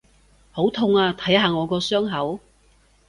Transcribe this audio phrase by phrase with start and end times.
[0.51, 1.13] 好痛啊！
[1.13, 2.39] 睇下我個傷口！